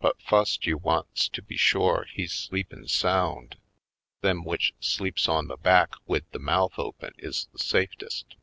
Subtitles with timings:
[0.00, 3.56] But fust you wants to be shore he's sleepin' sound.
[4.20, 8.34] Them w'ich sleeps on the back wid the mouth open is the safetest."